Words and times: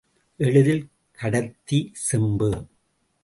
எளிதில் 0.37 0.89
கடத்தி 1.11 1.91
செம்பு. 1.93 2.67